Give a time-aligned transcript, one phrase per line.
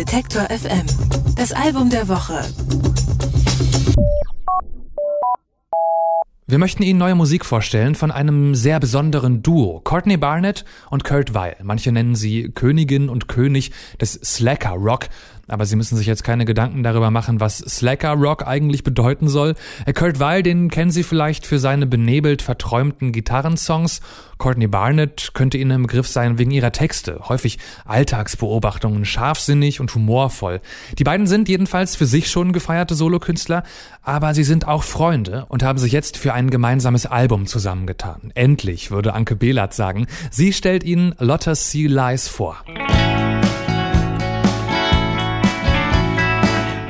[0.00, 0.86] Detektor FM.
[1.36, 2.42] Das Album der Woche.
[6.46, 11.34] Wir möchten Ihnen neue Musik vorstellen von einem sehr besonderen Duo, Courtney Barnett und Kurt
[11.34, 11.56] Weil.
[11.62, 15.10] Manche nennen sie Königin und König des Slacker Rock.
[15.50, 19.54] Aber Sie müssen sich jetzt keine Gedanken darüber machen, was Slacker Rock eigentlich bedeuten soll.
[19.94, 24.00] Kurt Weil, den kennen Sie vielleicht für seine benebelt verträumten Gitarrensongs.
[24.38, 30.60] Courtney Barnett könnte Ihnen im Begriff sein wegen ihrer Texte, häufig Alltagsbeobachtungen, scharfsinnig und humorvoll.
[30.98, 33.62] Die beiden sind jedenfalls für sich schon gefeierte Solokünstler,
[34.02, 38.32] aber sie sind auch Freunde und haben sich jetzt für ein gemeinsames Album zusammengetan.
[38.34, 40.06] Endlich, würde Anke Behlert sagen.
[40.30, 42.56] Sie stellt Ihnen Lotta Sea Lies vor.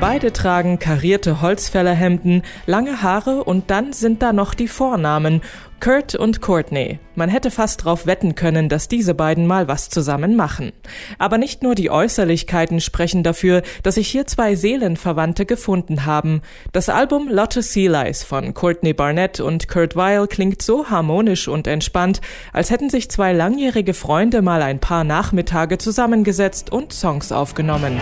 [0.01, 5.43] Beide tragen karierte Holzfällerhemden, lange Haare und dann sind da noch die Vornamen
[5.81, 6.99] Kurt und Courtney.
[7.15, 10.73] Man hätte fast drauf wetten können, dass diese beiden mal was zusammen machen.
[11.19, 16.43] Aber nicht nur die Äußerlichkeiten sprechen dafür, dass sich hier zwei Seelenverwandte gefunden haben.
[16.73, 22.21] Das Album Lotte Sea von Courtney Barnett und Kurt Weil klingt so harmonisch und entspannt,
[22.53, 27.99] als hätten sich zwei langjährige Freunde mal ein paar Nachmittage zusammengesetzt und Songs aufgenommen.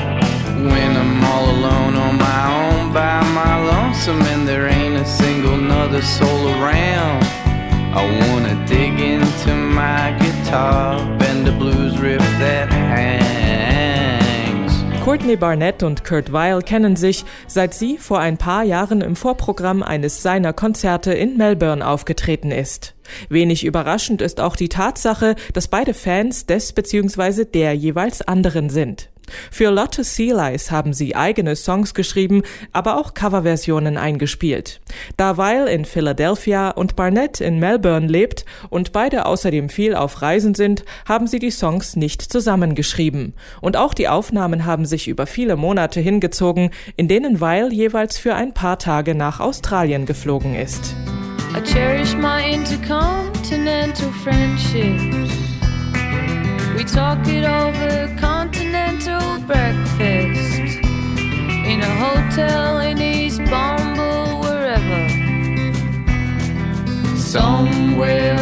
[2.89, 7.48] By my lonesome and there ain't a single another soul around
[7.99, 13.11] I wanna dig into my guitar, bend a blues riff that hangs.
[15.05, 19.83] Courtney Barnett und Kurt Weil kennen sich, seit sie vor ein paar Jahren im Vorprogramm
[19.83, 22.95] eines seiner Konzerte in Melbourne aufgetreten ist.
[23.31, 27.47] Wenig überraschend ist auch die Tatsache, dass beide Fans des bzw.
[27.47, 29.11] der jeweils anderen sind.
[29.51, 34.81] Für Lotte Sealies haben sie eigene Songs geschrieben, aber auch Coverversionen eingespielt.
[35.17, 40.55] Da Weil in Philadelphia und Barnett in Melbourne lebt und beide außerdem viel auf Reisen
[40.55, 43.35] sind, haben sie die Songs nicht zusammengeschrieben.
[43.61, 48.35] Und auch die Aufnahmen haben sich über viele Monate hingezogen, in denen Weil jeweils für
[48.35, 50.95] ein paar Tage nach Australien geflogen ist.
[51.55, 55.28] I cherish my intercontinental friendships.
[56.79, 60.79] We talk it over continental breakfast
[61.67, 65.09] in a hotel in East Bumble, wherever.
[67.17, 68.38] Somewhere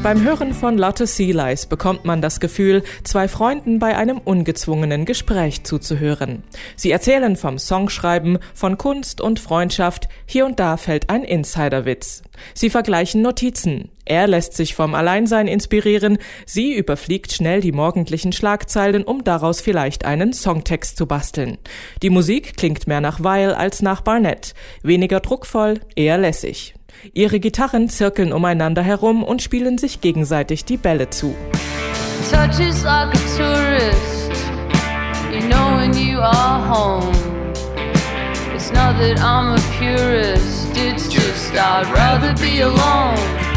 [0.00, 5.64] Beim Hören von Lotte Sealies bekommt man das Gefühl, zwei Freunden bei einem ungezwungenen Gespräch
[5.64, 6.44] zuzuhören.
[6.76, 12.22] Sie erzählen vom Songschreiben, von Kunst und Freundschaft, hier und da fällt ein Insiderwitz.
[12.54, 13.90] Sie vergleichen Notizen.
[14.04, 20.04] Er lässt sich vom Alleinsein inspirieren, sie überfliegt schnell die morgendlichen Schlagzeilen, um daraus vielleicht
[20.04, 21.58] einen Songtext zu basteln.
[22.02, 26.77] Die Musik klingt mehr nach Weil als nach Barnett, weniger druckvoll, eher lässig.
[27.12, 31.34] Ihre Gitarren zirkeln umeinander herum und spielen sich gegenseitig die Bälle zu.
[40.78, 43.47] It's just I'd rather be alone.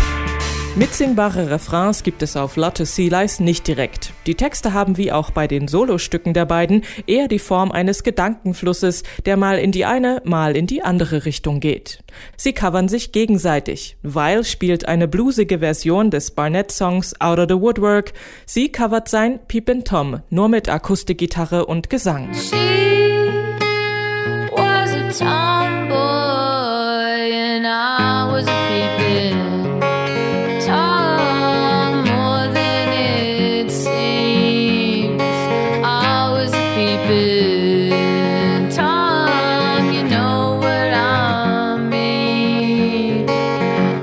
[0.77, 4.13] Mitsingbare Refrains gibt es auf Lotte Sealies nicht direkt.
[4.25, 9.03] Die Texte haben wie auch bei den Solostücken der beiden eher die Form eines Gedankenflusses,
[9.25, 11.99] der mal in die eine, mal in die andere Richtung geht.
[12.37, 13.97] Sie covern sich gegenseitig.
[14.01, 18.13] Weil spielt eine bluesige Version des Barnett-Songs Out of the Woodwork.
[18.45, 22.33] Sie covert sein Peepin' Tom, nur mit Akustikgitarre und Gesang.
[22.33, 22.55] She
[24.55, 25.60] was a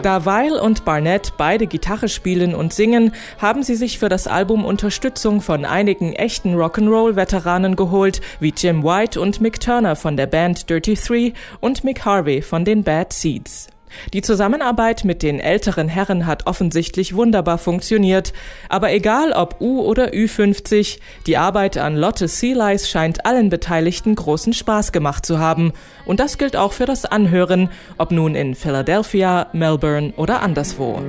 [0.09, 4.65] Da Weil und Barnett beide Gitarre spielen und singen, haben sie sich für das Album
[4.65, 10.71] Unterstützung von einigen echten Rock'n'Roll-Veteranen geholt, wie Jim White und Mick Turner von der Band
[10.71, 13.69] Dirty Three und Mick Harvey von den Bad Seeds.
[14.13, 18.33] Die Zusammenarbeit mit den älteren Herren hat offensichtlich wunderbar funktioniert,
[18.69, 24.53] aber egal ob U oder Ü50, die Arbeit an Lotte Sealies scheint allen Beteiligten großen
[24.53, 25.73] Spaß gemacht zu haben.
[26.05, 31.01] Und das gilt auch für das Anhören, ob nun in Philadelphia, Melbourne oder anderswo.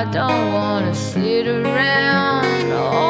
[0.00, 3.09] I don't wanna sit around.